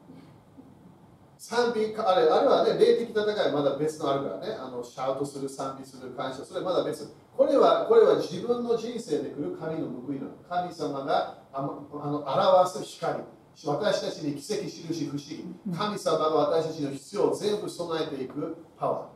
[1.38, 4.54] 賛美あれあれはね霊的戦いまだ別のあるからね。
[4.54, 7.12] あのシャウトする賛美する感謝それまだ別。
[7.36, 10.30] これはこれは自分の人生で来る神の報いなの。
[10.48, 13.24] 神様があの表す光。
[13.66, 15.44] 私たちに奇跡印不思議。
[15.76, 19.08] 神様が私たちの必要を全部備えていくパワ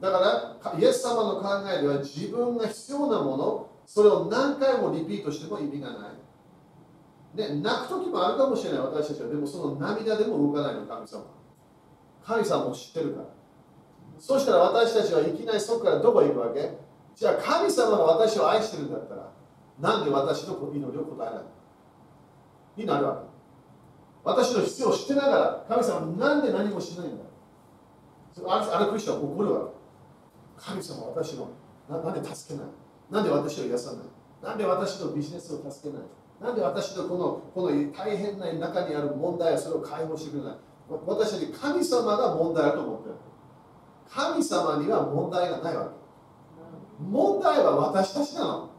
[0.00, 0.02] ー。
[0.02, 6.10] だからイエス様の考えでは自分が必要なものそれを何回もリピートしても意味がない
[7.34, 9.28] ね、泣く時もあるかもしれない私たちは。
[9.28, 11.24] でもその涙でも動かないの神様。
[12.24, 13.28] 神様も知ってるから。
[14.18, 16.76] そしたら私たちはいきなりそこからどこへ行くわけ？
[17.14, 19.32] じゃあ神様が私を愛してるんだったら
[19.80, 21.44] なんで私の祈りを答えない
[22.76, 23.30] になるわけ。
[24.22, 27.24] 私の必要を知ってながら神様なんで何もしないんだ？
[28.46, 29.72] あるクリスチャン怒るわけ。
[30.62, 31.48] 神様私の
[31.88, 32.70] ななんで助けない？
[33.10, 34.00] なんで私を癒さない？
[34.42, 36.06] なんで私のビジネスを助けない？
[36.40, 40.56] なんで私のこのこの大変な中にある問題はそれを解放してくれない？
[41.06, 43.14] 私たち神様が問題だと思ってる。
[44.08, 45.90] 神様には問題がないわけ。
[47.04, 48.70] 問題は私たちなの。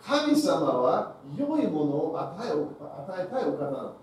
[0.00, 3.96] 神様は良いものを与え与えたいお方なの。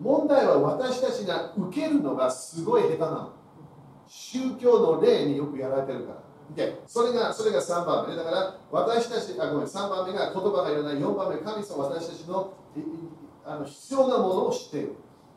[0.00, 3.32] 問題は私たちが受けるのがすごい下手なの。
[4.06, 6.27] 宗教の例によくやられてるから。
[6.54, 8.16] でそれがそれが3番目。
[8.16, 12.54] だから私たち、あごめん、3番目が言葉がいらない、4番目、神様私たちの
[13.44, 14.94] あの必要なものを知っている。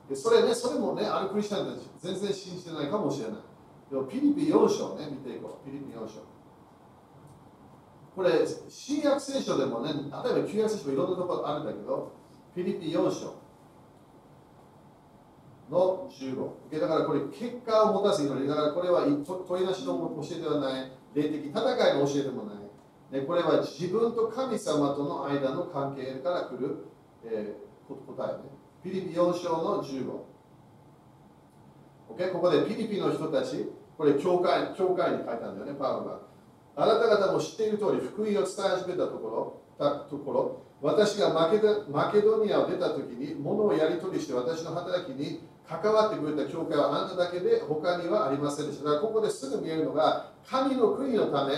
[0.09, 3.37] でそれね、それもね、あるクリスチャンたち全然信じてないかもしれない。
[3.89, 5.65] でもピリピ4章ね、見ていこう。
[5.65, 6.21] ピリピ4章。
[8.15, 12.11] これ、新約聖書でもね、例えば旧約聖書もいろんなところあるんだけど、
[12.55, 13.35] ピリピ4章
[15.69, 16.79] の15。
[16.79, 18.47] だからこれ、結果を持たす祈り。
[18.47, 20.91] だからこれは問いなしの教えではない。
[21.13, 22.61] 霊的戦いの教えでもない。
[23.11, 26.85] ね、これは自分と神様との間の関係から来る、
[27.25, 28.49] えー、答えね。
[28.83, 30.31] ピリピ4章の15。
[32.15, 32.31] Okay?
[32.31, 36.19] ここでピリピの人たち、これ教会教会に書いたんだよね、パウロが。
[36.75, 48.85] あなた方も知っている通り、福音を伝え始めたところ、たところ私がマケドマケドニアを出た時に、物をやり取りして私の働きに関わってくれた教会はあんただけで他にはありませんでした。
[48.85, 51.53] だからここですぐ見えるのが、神の国のため、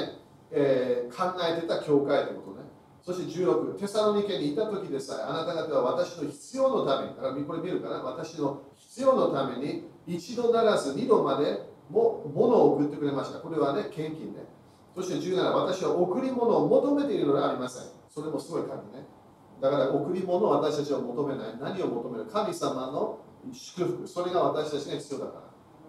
[0.51, 2.65] えー、考えてた教会ということね。
[3.01, 11.59] そして16、テサロニケにいた時でさえ、あなた方は私の必要のために、だからこれ見るかな、私の必要のために一度ならず二度まで
[11.89, 13.39] も物を送ってくれました。
[13.39, 14.45] これはね、献金ね。
[14.93, 17.87] そして17、私は贈り物を求めているのではありません。
[18.09, 19.07] それもすごい神ね。
[19.63, 21.47] だから贈り物を私たちは求めない。
[21.57, 22.25] 何を求める？
[22.25, 23.21] 神様の
[23.53, 24.05] 祝福。
[24.05, 25.31] それが私たちが必要だか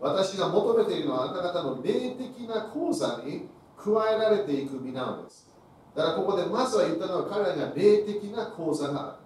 [0.00, 0.12] ら。
[0.12, 5.50] 私が求めているのはあなた方の霊的な口座に加えられていく実なのです。
[5.96, 9.18] だからここでまずは言ったのは彼らが霊的な口座が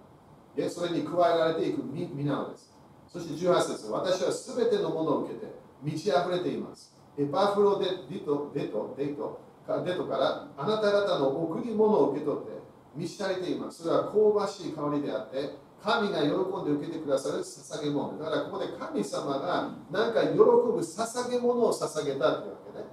[0.57, 0.67] ある。
[0.67, 2.73] それに加えられていく実なのです。
[3.07, 3.91] そして18節。
[3.91, 5.45] 私は全てのものを受けて
[5.83, 6.97] 満ち溢れています。
[7.19, 9.41] エパフロデデトデトデト
[9.85, 12.58] デトからあなた方の贈り物を受け取って
[12.95, 13.83] 満ち足りています。
[13.83, 16.31] それは香ばしい香りであって神が喜ん
[16.65, 18.19] で受けてくださる捧げ物。
[18.19, 22.85] だからここで神様が何か喜ぶ捧げ物を捧げたっていうわけね。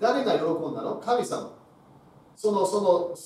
[0.00, 0.96] 誰が喜んだの？
[0.96, 1.56] 神様。
[2.36, 3.16] そのその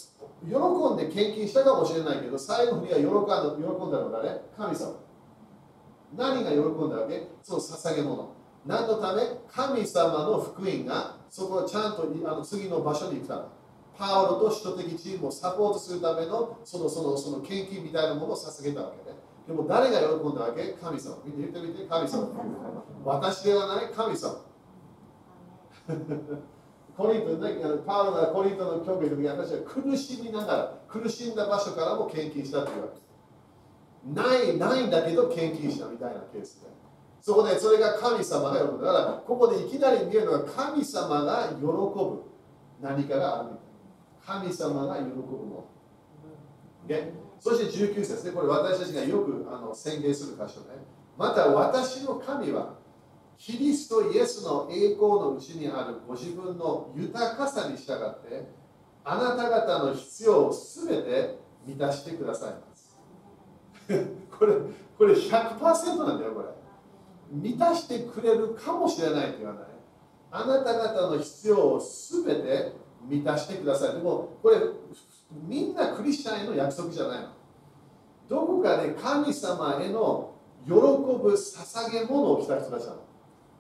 [0.49, 4.95] 喜んで献金したかもしれないけど最後には喜んだ喜んだのがね神様。
[6.17, 7.29] 何が喜んだわけ？
[7.43, 8.35] その捧げ物。
[8.65, 9.23] 何のため？
[9.51, 13.43] 神様の福音がそこをちゃんとあの次の場所に行くため
[13.99, 19.17] パウロと首都的チームをサポートするためのそのそのその献金みたいなものを捧げたわけね。
[19.47, 20.73] でも誰が喜んだわけ？
[20.81, 21.17] 神様。
[21.25, 22.29] 見て言ってみて、神様。
[23.05, 24.37] 私ではない神様。
[26.97, 33.01] コリントね、パウロがコリントの教会の時私は苦しみながら、苦しんだ場所からも献金したっていうわけ。
[34.23, 36.69] ない、ないんだけど献金したみたいなケースで。
[37.21, 38.85] そこでそれが神様が喜ぶ。
[38.85, 42.23] だから、ここでいきなり見えるのは神様が喜ぶ
[42.81, 43.62] 何かがあるみたい
[44.25, 45.69] 神様が喜ぶも
[46.85, 46.87] の。
[46.87, 50.77] でそして19節ね、これ私たちがよくあの宣言する箇所ね。
[51.19, 52.75] また私の神は、
[53.37, 58.49] キリストイエスの栄光のうちにあるご自分の豊かさに従って、
[59.05, 63.01] あなた方の必要をすべて満たしてくださいます。
[64.39, 64.55] これ、
[64.97, 66.49] これ100%なんだよこれ
[67.33, 69.65] 満たしてくれるかもしれないって言わない
[70.31, 72.73] あなた方の必要を全て
[73.09, 73.95] 満たしてください。
[73.95, 74.59] でもこれ
[75.47, 77.29] みんなクリスチャンへの約束じゃないの。
[78.29, 80.35] どこかで神様への
[80.65, 82.97] 喜ぶ捧げ物をした人たちなの。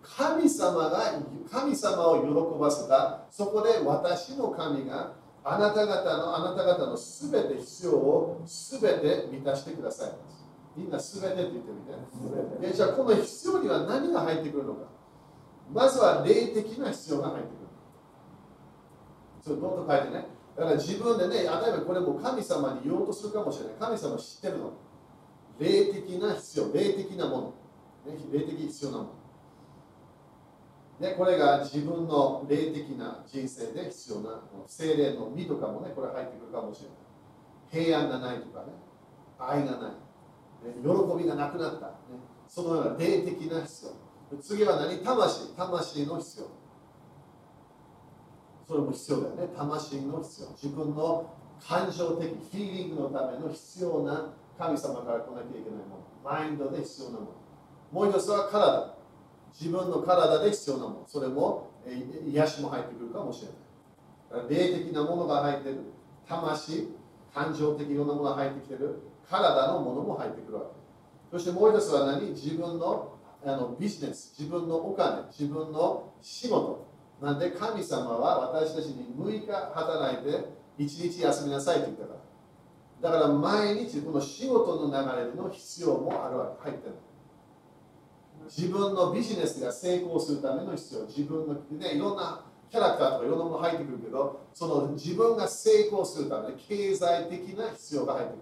[0.02, 1.14] 神様が
[1.50, 3.24] 神様を喜ばせた。
[3.30, 5.12] そこで私の神が
[5.44, 10.12] あなた方のあなた方のすべて必要をすべて満たしてください。
[10.76, 11.70] みんなすべてって言って
[12.60, 12.74] みて。
[12.74, 14.86] じゃあこの必要には何が入ってくるのか。
[15.72, 17.61] まずは霊的な必要が入ってくる
[19.42, 20.26] それどんどん書いてね
[20.56, 23.74] だから自分でね、例えばこれも神様に言おうとするかもしれない。
[23.80, 24.72] 神様知ってるの。
[25.58, 27.54] 霊的な必要、霊的なも
[28.06, 28.12] の。
[28.12, 29.10] ね、霊的必要なもの。
[31.08, 37.84] ね、これが自分の霊的な人生で必要な精霊の実とかもね、これ入ってくるかもしれない。
[37.86, 38.66] 平安がないとかね、
[39.38, 41.92] 愛がない、ね、喜びがなくなった、ね、
[42.46, 44.38] そのような霊的な必要。
[44.38, 44.98] 次は何？
[44.98, 46.46] 魂、魂の必要。
[48.72, 49.48] それも必要だよね。
[49.54, 50.48] 魂の必要。
[50.52, 51.30] 自分の
[51.60, 56.22] 感情的フィーリングのための必要な神様から来なきゃいけないもの。
[56.24, 57.30] マインドで必要なもの。
[57.92, 58.94] もう一つは体。
[59.52, 61.04] 自分の体で必要なもの。
[61.06, 61.68] それも
[62.26, 64.48] 癒しも入ってくるかもしれない。
[64.48, 65.76] 霊的なものが入ってる。
[66.26, 66.88] 魂
[67.34, 69.02] 感情的いろんなものが入ってきてる。
[69.28, 70.66] 体のものも入ってくるわけ。
[71.30, 72.30] そしてもう一つは何？
[72.30, 74.34] 自分のあのビジネス。
[74.38, 75.26] 自分のお金。
[75.30, 76.90] 自分の仕事。
[77.22, 80.44] なんで神様は私たちに6日働いて
[80.78, 83.12] 1日休みなさいと言ったから。
[83.12, 86.94] だから毎日この仕事の流れの必要もあるわけ、入ってる。
[88.46, 98.34] 自分のビジネスが成功するための必要、自分の、ね、いろんなキャラクターとかいろんなもの入ってくるけど、その自分が成功するために経済的な必要が入って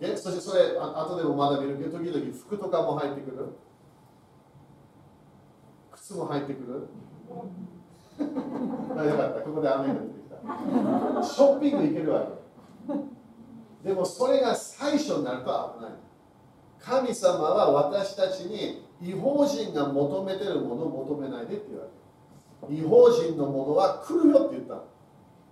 [0.00, 0.10] くる。
[0.10, 3.48] でそしてそれ、あ後でも学べるけど、時々服とかも入ってくる。
[6.16, 6.88] も入ってくる？
[8.98, 11.22] あよかった、ここで雨が出てきた。
[11.22, 12.26] ショッピング行けるわ
[13.84, 13.88] け。
[13.88, 15.92] でもそれが最初になると危ない。
[16.80, 22.82] 神様は私たちに違法人が求めてるものを求めないでって言われる。
[22.82, 24.82] 違法人のものは来るよって言った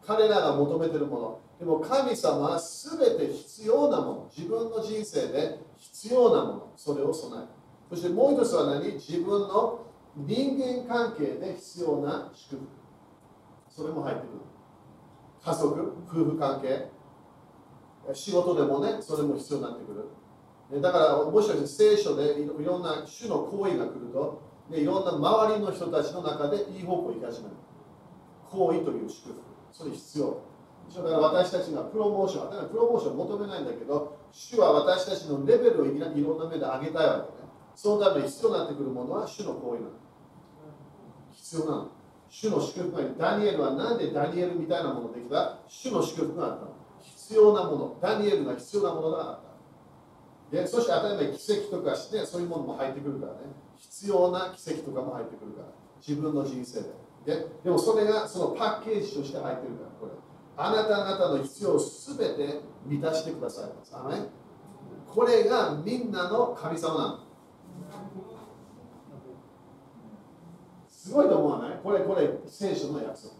[0.06, 1.38] 彼らが求めてるもの。
[1.58, 4.30] でも神様は全て必要なもの。
[4.36, 6.72] 自分の人生で必要なもの。
[6.76, 7.48] それを備える。
[7.90, 8.92] そしてもう一つは何？
[8.94, 9.80] 自分の
[10.16, 12.66] 人間関係で必要な祝福
[13.68, 14.40] それも入ってくる。
[15.42, 16.90] 家族夫婦関係。
[18.12, 19.92] 仕事でもねそれも必要になってく
[20.72, 20.80] る。
[20.82, 27.54] だからもしかして聖書でいろんな種の行為が来ると、ね、いろんな周りの人たちの中でいい方向に行き始める。
[28.50, 29.40] 行為という祝福
[29.72, 30.42] それ必要。
[30.94, 37.39] だから私たちがプロモーション、だからプロモーション求めないんだけど、主は私たちのレベルをいろんな目で上げたいわけ。
[37.80, 39.92] そのために必要になってくるものは主の行為なの。
[41.32, 41.88] 必要なの。
[42.28, 45.60] 主の祝福がダニエルはなんでダニエルみたいなものできた？
[45.66, 46.72] 主の祝福があったの。
[47.00, 47.96] 必要なもの。
[48.02, 49.40] ダニエルが必要なものがあっ
[50.52, 50.56] た。
[50.58, 53.38] でそして当たり前奇跡とかしてそういうものも入ってくるからね。
[53.78, 55.68] 必要な奇跡とかも入ってくるから。
[56.06, 56.90] 自分の人生で。
[57.24, 59.90] ででもそれがそのパッケージとして入ってるから。
[59.98, 60.12] これ
[60.58, 63.94] あなた方の必要をすべて満たしてくださいます。
[65.08, 67.29] これがみんなの神様なの。
[70.88, 71.78] すごいと思わない？
[71.82, 73.34] これ、これ、聖書の約束。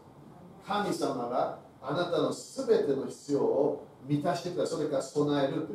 [0.66, 4.79] 神様があなたのすべての必要を満たしてください。
[4.79, 5.74] それから備えるというこ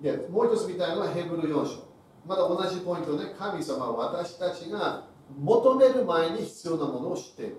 [0.00, 0.28] とで。
[0.28, 1.92] もう一つみたいのはヘブル4章。
[2.26, 5.06] また同じポイントね、神様は私たちが
[5.38, 7.56] 求める前に必要なものを知っている。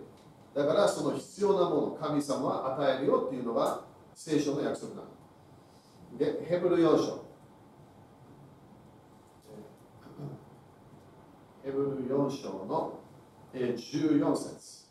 [0.53, 3.81] だからその必要なものを神様は与えるよっていうのが
[4.13, 5.07] 聖書の約束なの。
[6.17, 7.22] で、ヘブル4章。
[11.63, 12.99] ヘブル4章の
[13.53, 14.83] 14節。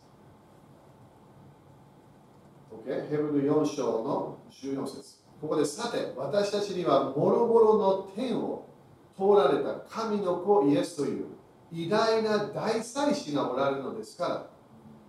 [2.73, 3.11] OK?
[3.11, 5.19] ヘブル4章の14節。
[5.43, 8.66] ここでさて私たちにはもろもろの天を
[9.14, 11.27] 通られた神の子イエスという
[11.70, 14.47] 偉大な大祭司がおられるのですから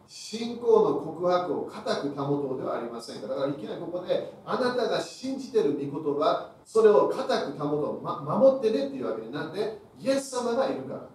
[0.07, 11.12] 信仰の告白を固く保とうではありませんかだからいきなりここであなたが信じてる御言葉それを固く保とう、ま、守ってねっていうわけでなんでイエス様がいるから。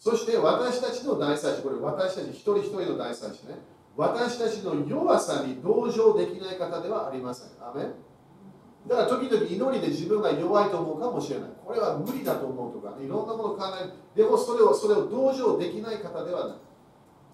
[0.00, 3.58] そして私たちの大祭司、これ私たち一人一人の大祭司ね。
[3.96, 7.48] 私たちの弱さに同情できない方ではありません。
[7.60, 7.84] アメ
[8.88, 11.50] だから時々祈りで自分が弱いと思うかもしれない。
[11.62, 13.92] これは無理だと思うとか、ね、いろんなものを考える。
[14.16, 16.56] でもそれをそれを同情できない方ではない。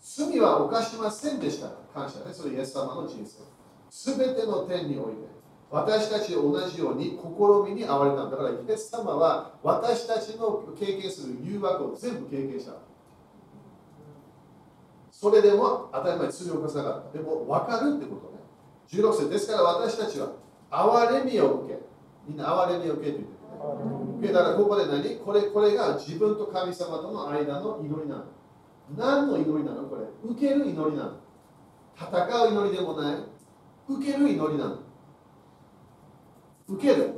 [0.00, 1.70] 罪は犯しませんでした。
[1.94, 2.32] 感謝ね。
[2.32, 3.44] それイエス様の人生。
[3.88, 5.35] すべての点において。
[5.70, 12.74] 私たちと同じように試みに遭われたんだからイエス様は私たちの経験する誘惑を全部経験した
[15.10, 18.38] それでも当たり前に罪を犯さなかったでも分かるってことね
[18.88, 20.32] 16節ですから私たちは
[20.70, 21.80] 憐れみを受け
[22.28, 23.26] みんな憐れみを受けって言
[24.18, 28.24] ってる、だからここで何これこれが自分と神様との間の祈りなの
[28.96, 31.12] 何の祈りなのこれ受ける祈りなの
[31.96, 33.16] 戦う祈りでもない
[33.88, 34.85] 受ける祈りなの
[36.68, 37.14] 受ける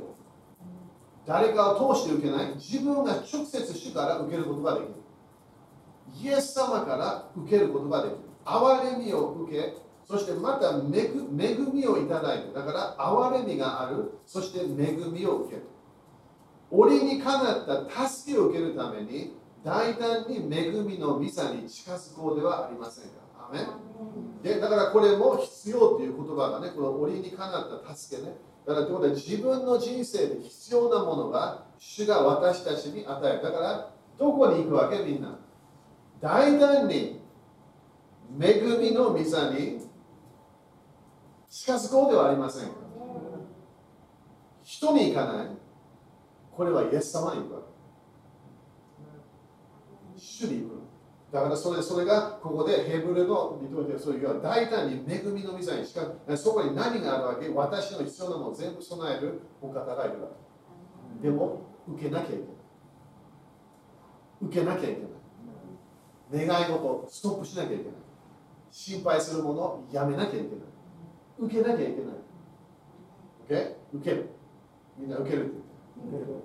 [1.25, 2.55] 誰かを通して受けない。
[2.55, 4.89] 自分が直接主から受けることができる。
[6.23, 8.17] イエス様から受けることができる。
[8.45, 9.75] 憐れみを受け
[10.07, 11.09] そしてまた恵
[11.71, 14.17] みをいただいてだから憐れみがある。
[14.25, 15.67] そして恵みを受ける。
[16.71, 23.29] 折にかなった助けを受けるために大胆に恵みの御座に近づこうではありませんか。
[23.51, 23.59] アメ
[24.41, 28.35] でだからこれも必要という言葉がねこの折にかなった助けね
[28.69, 33.41] だからということで自分の人生で必要なものが主が私たちに与える。
[33.41, 33.89] だから
[34.19, 34.99] どこに行くわけ？
[34.99, 35.39] みんな。
[36.21, 37.19] 大胆に
[38.39, 39.79] 恵みの御座に
[41.49, 42.75] 近づこうではありませんか。
[44.61, 45.47] 人に行かない。
[46.55, 47.61] これはイエス様に行くわ
[50.15, 50.21] け。
[50.21, 50.75] 主に行く
[51.31, 60.29] だからそれそれがここでヘブルの見といてそういう大胆に恵みの御座に近くそこに何があるわけ私の必要なものを全部備えるお方がいるわ
[61.21, 61.27] け。
[61.27, 62.45] でも受けなきゃいけない。
[64.41, 65.01] 受けなきゃいけ
[66.31, 67.93] ない願い事ストップしなきゃいけない。
[68.71, 70.47] 心配するものをやめなきゃいけない。
[71.37, 72.01] 受けなきゃいけ
[73.53, 73.65] ない。
[73.65, 73.75] OK?
[73.93, 74.29] 受ける。
[74.97, 75.53] みんな受ける。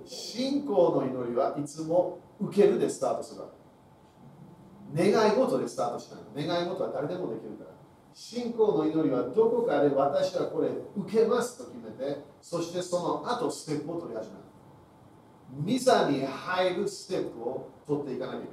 [0.05, 3.54] 信仰の祈りはいつも受けるでスタートするわけ
[4.93, 7.71] 願い事でスタートしない願い事は誰でもできるから。
[8.13, 14.41] 信仰の祈りはどこかで私はこれ受けますと決めてそしてその後ステップを取り始める。
[15.51, 18.47] ミザに入るステップを取っていかなきゃいけ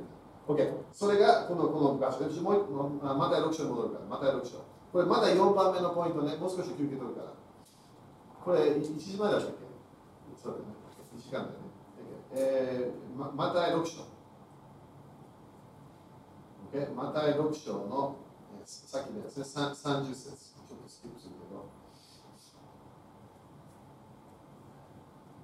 [0.58, 0.68] ない。
[0.68, 4.04] OK それがこのこの場所でもうまた6章に戻るから。
[4.06, 4.58] また6章。
[4.92, 6.36] これまだ4番目のポイントね。
[6.36, 7.32] もう少し休憩取るから。
[8.44, 9.56] これ1時前だったっけ？
[10.42, 10.64] そうだね。
[11.16, 11.54] 1時間だよね。
[12.34, 14.02] えー、ままた6章。
[16.72, 18.16] OK また6章の
[18.58, 21.34] えさっきのやつね30節ちょっとスキップする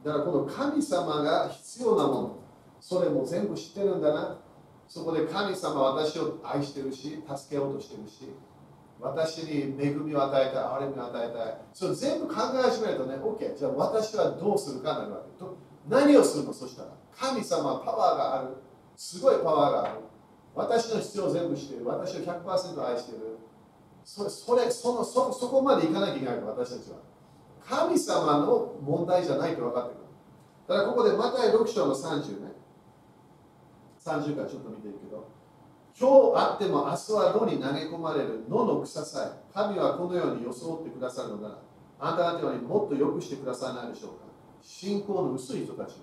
[0.04, 2.38] けどだからこの神様が必要なもの
[2.80, 4.38] それも全部知ってるんだな
[4.88, 8.32] そこで神様は私を愛してるし助けようとしてるし
[9.00, 11.58] 私に恵みを与えたい、憐れみを与えたい。
[11.72, 15.44] それ全部考え始めるとね、OK、じゃあ私はどうするかなるわけ。
[15.88, 16.52] 何をするの？
[16.52, 18.56] そしたら、神様はパワーがある。
[18.96, 20.00] すごいパワーがある。
[20.54, 21.86] 私の必要を全部している。
[21.86, 23.38] 私を100%愛している。
[24.04, 26.96] それそれそのそそこまでいかなきゃいけないの私たちは。
[27.64, 30.04] 神様の問題じゃないと分かってくる。
[30.68, 32.52] だからここでマタイ6章の30ね。
[34.02, 35.38] 30からちょっと見ていくけど。
[36.00, 41.58] 今日あっても明日は野に投げ込まれる野の草さえ神はこのように装ってくださるのなら
[41.98, 44.16] あなた方にもっと良くしてくださらないでしょうか
[44.62, 45.96] 信仰の薄い人たち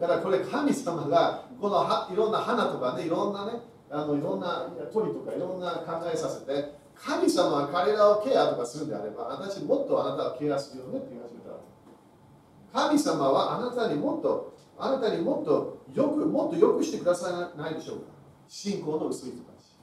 [0.00, 18.04] だからこれ神様がこのいろんな花とかねいろんなねあのいろんな鳥とかいろんな考えさせて神様は彼らをケアとかするんであれば私もっとあなたをケアするよねって言い始めた神様はあなたにもっとあなたにもっとよくもっと良くしてくださらないでしょうか。
[18.48, 19.78] 信仰の薄い人たち。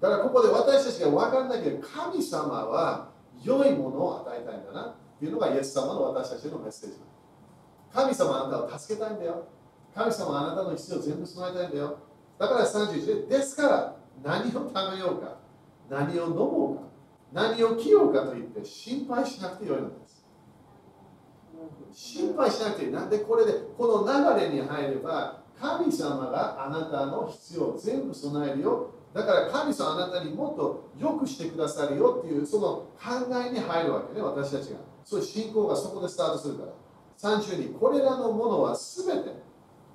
[0.00, 3.08] だからここで私たちが分かんないけど神様は
[3.42, 6.96] 良いものを与えたいんだなっていうのがイエス様の私たちのメッセージ
[7.94, 9.46] 神様あなたを助けたいんだよ。
[9.94, 11.98] 神様あなたの必要を全部備えたいんだよ。
[12.38, 15.38] だから31でですから何を食べようか
[15.88, 16.82] 何を飲もうか
[17.32, 20.24] 何を着ようかと言って心配しなくてよいのです。
[21.92, 22.90] 心配しなくていい。
[22.90, 28.90] なんでこれでこの流れに入れば神様があなたの必要を全部備えるよ。
[29.12, 32.66] だから神様あなたにもっと良くしてくださるよっていうその
[32.98, 34.78] 考えに入るわけね私たちが。
[35.04, 36.72] そういう信仰がそこでスタートするから。
[37.18, 39.30] 30にこれらのものは全て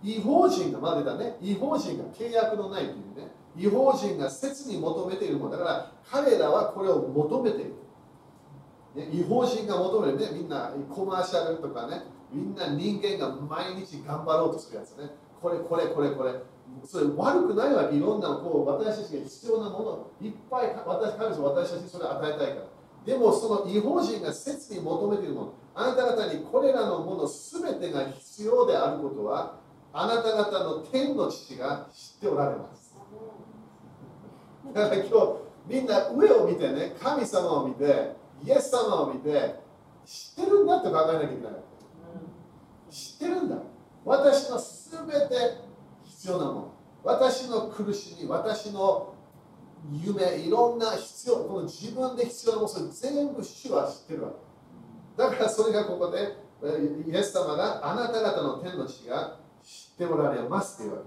[0.04, 1.36] 違法人がまでだね。
[1.42, 3.32] 違法人が契約のないというね。
[3.58, 7.74] 違法人が切に求めているものだから彼らはこれを求めている、
[8.96, 10.30] ね、違法人が求めるね。
[10.34, 12.04] みんなコマーシャルとかね。
[12.32, 15.10] みんな人間が毎日頑張ろうとするやつね。
[15.42, 16.34] これこれこれこれ。
[16.86, 22.62] それ悪くないわいろんなこう私たちが必要なものいっぱい私神様私たちにそれを与えたいから。
[23.06, 25.54] でもその違法人が切に求めているもの。
[25.80, 29.60] あなた方にこれらのもの全てが必要であることは
[29.94, 32.94] あなた方の天の父が知っておられます。
[34.74, 38.14] だから今日みんな上を見てね神様を見て
[38.44, 39.56] イエス様を見て
[40.06, 41.54] 知ってるんだと考えなきゃいけない。
[42.92, 43.56] 知ってるんだ。
[44.04, 45.62] 私のすべて
[46.04, 46.74] 必要なもの。
[47.06, 49.14] 私の苦しみ私の
[49.94, 54.49] 夢いろんな必要この自分で必要なものそれ全部主は知ってるわけ。
[55.20, 56.38] だからそれがここで
[57.06, 61.04] イエス様があなた方の天の父が知っておられますっていうわ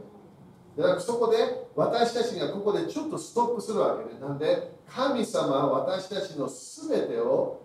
[0.77, 0.83] け。
[0.83, 1.39] だからそこで
[1.75, 4.21] 私たちがここでちょっとストップするわけね。
[4.21, 7.63] なんで神様は私たちの全てを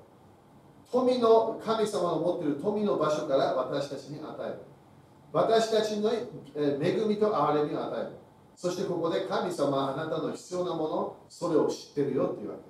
[0.90, 4.60] 富の神様の持っている富の場所から私たちに与える。
[5.34, 8.12] 私たちの恵みと憐れみを与える。
[8.56, 12.62] そしてここで神様はあなたの必要なものそれを知ってるよっていうわけ。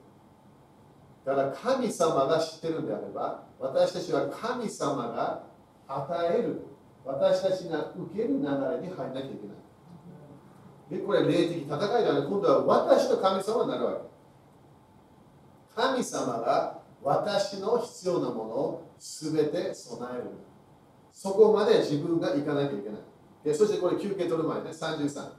[1.29, 5.43] だから神様が知ってるんであれば私たちは神様が
[5.87, 6.61] 与える
[7.05, 10.99] 私たちが受ける流れに入らなきゃいけない。
[10.99, 13.97] でこれ霊的戦いではね今度は私と神様になるわけ。
[15.75, 20.23] 神様が私の必要なものを全て備える。
[21.11, 22.99] そこまで自分が行かなきゃいけない。
[23.43, 25.29] でそしてこれ休憩取る前ね33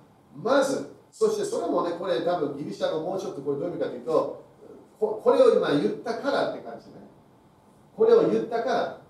[0.43, 4.45] まずそしてそれもねこれ多分ギリシャ語もうちょっとこれどういう意味かというと
[4.99, 7.08] ここれを今言ったからって感じね。
[7.99, 9.01] これを言ったから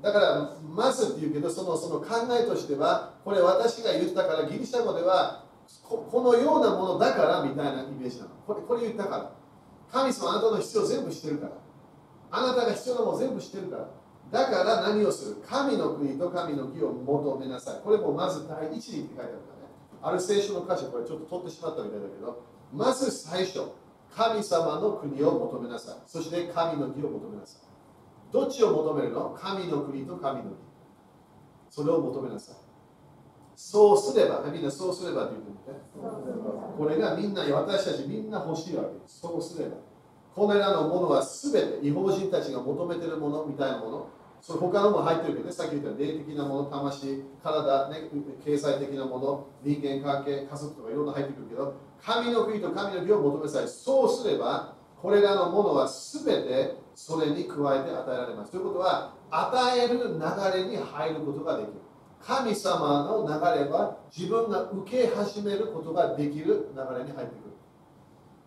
[0.00, 5.44] だからまずって言うけどそのその考えとしてはこれ私が言ったからギリシャ語では
[5.84, 8.30] このようなものだからみたいなイメージなの。
[8.46, 9.32] これこれ言ったから。
[9.90, 11.52] 神様あなたの必要全部知ってるから。
[12.30, 13.88] あなたが必要なもの全部知ってるから。
[14.30, 15.36] だから何をする？
[15.44, 17.80] 神の国と神の義を求めなさい。
[17.82, 19.34] これもまず第一にって書いてあるか
[20.00, 20.10] らね。
[20.10, 23.72] ある聖書の箇所これちょっと取ってしまったみたいだけどまず最初
[24.14, 25.96] 神様の国を求めなさい。
[26.06, 27.69] そして神の義を求めなさい。
[28.32, 29.36] どっちを求めるの？
[29.38, 30.54] 神の国と神の義
[31.68, 32.54] それを求めなさい
[33.56, 35.80] そうすれば、みんなそうすればって言ってみて。
[36.78, 39.20] これがみんな、私たちみんな欲しいわけです。
[39.20, 39.76] そうすれば。
[40.34, 44.06] これらのものはすべて違法人たちが求めているものみたいなもの。
[44.40, 48.08] それ他のも入ってるけどね、さっき言った霊的なもの、魂、体、ね、
[48.42, 58.50] 経済的なもの、人間関係、家族とかいろんな入ってくるけど、神の国と神の義を求めさえ、そうすれば、これらのものはすべてそれに加えて与えられます。
[58.50, 61.72] ということは、与える流れに入ることができる。
[62.20, 67.50] 神様の流れは自分が受け始めることができる流れに入ってくる。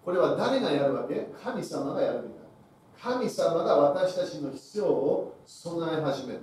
[0.06, 1.28] これは誰がやるわけ？
[1.44, 2.44] 神様がやるみたい。
[3.02, 6.42] 神様が私たちの必要を備え始める。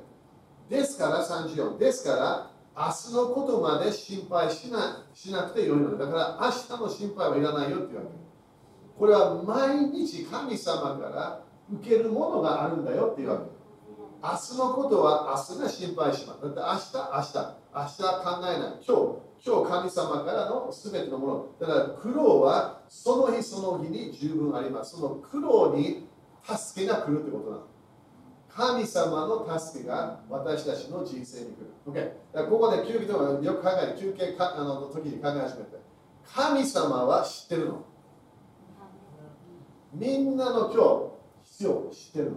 [0.68, 1.78] ですから34。
[1.78, 6.04] ですから明日のことまで心配しなしなくてよいので。
[6.04, 8.30] だから明日の心配はいらないよっていうわけ。
[9.01, 11.42] これは毎日神様から
[11.72, 13.44] 受けるものがあるんだよっていうわけ。
[14.22, 16.42] 明日のことは明日が心配します。
[16.42, 18.84] だって明日、明日、明日考えない。
[18.86, 21.46] 今日、今日神様からの全てのもの。
[21.59, 24.96] だから苦労はその日その日に十分あります。
[24.96, 26.07] その苦労に
[26.44, 27.62] 助けが来るってことなの。
[28.51, 31.72] 神様の助けが私たちの人生に来る。
[31.86, 31.94] OK。
[31.94, 35.80] だからここで休憩とかよく考えて、休憩かあの時に考え始めて。
[36.34, 37.89] 神様は知ってるの。
[39.93, 40.82] みんなの今
[41.45, 42.36] 日、必要を知ってるの？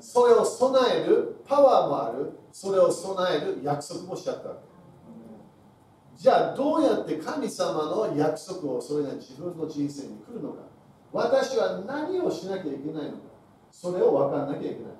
[0.00, 2.32] それを備えるパワーもある。
[2.52, 4.50] それを備える約束もしちゃった
[6.16, 10.62] じゃあどうやって神様の約束をそれが自分の人生に来るのか。
[11.12, 13.16] 私は何をしなきゃいけないのか。
[13.72, 14.92] それを分かんなきゃいけない。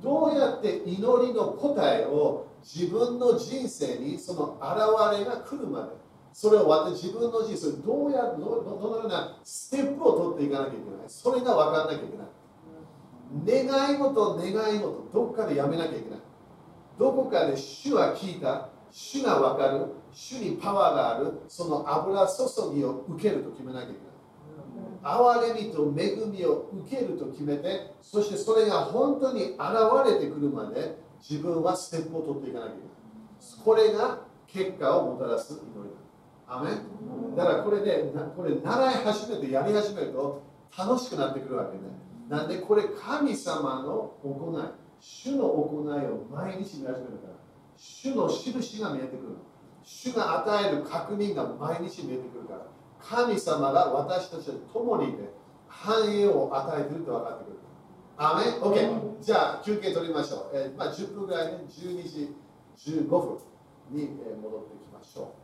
[0.00, 5.88] どうやって祈りの答えを自分の人生にその現れが来るまで
[6.32, 11.04] それを私自分の人生どうやどどのようなステップを取っていかなきゃいけない。
[11.08, 13.66] それが分かんなきゃいけない。
[13.66, 16.18] 願い事願い事どっかでやめなきゃいけない。
[16.98, 18.68] どこかで主は聞いた。
[18.90, 19.86] 主が分かる。
[20.12, 21.40] 主にパワーがある。
[21.48, 24.02] その油注ぎを受けると決めなきゃいけない。
[25.02, 29.58] 憐れみと恵みを受けると決めてそしてそれが本当に現
[30.06, 30.96] れてくるまで
[31.28, 33.64] 自分はステップを取っていかなきゃいけない。
[33.64, 36.01] これが結果をもたらす祈りだ。
[36.52, 36.70] アメ
[37.34, 40.42] だからこれで、これ習い始めてやり始めると
[40.76, 41.82] 楽しくなってくるわけね
[42.28, 44.62] なんでこれ神様の行い、
[45.00, 47.34] 主の行いを毎日見始めるから、
[47.76, 49.36] 主の印が見えてくる。
[49.82, 52.66] 主が与える確認が毎日見えてくるから、
[53.00, 55.30] 神様が私たちと共にいて、
[55.66, 57.58] 繁栄を与えていると分かってくる。
[58.16, 59.22] アメン ?OK。
[59.22, 60.56] じゃあ休憩取りましょう。
[60.56, 62.34] えー、まあ、10分ぐらいね、12時
[62.76, 63.38] 15分
[63.90, 64.08] に
[64.40, 65.41] 戻ってきましょう。